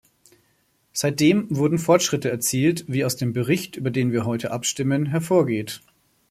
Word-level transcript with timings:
Seitdem 0.93 1.45
wurden 1.55 1.77
Fortschritte 1.77 2.31
erzielt, 2.31 2.85
wie 2.87 3.05
aus 3.05 3.17
dem 3.17 3.33
Bericht, 3.33 3.75
über 3.75 3.91
den 3.91 4.11
wir 4.11 4.25
heute 4.25 4.49
abstimmen, 4.49 5.05
hervorgeht. 5.05 5.81